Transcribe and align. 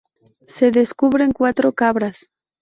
Se 0.47 0.71
descubren 0.71 1.31
cuatro 1.31 1.73
cabras. 1.73 2.31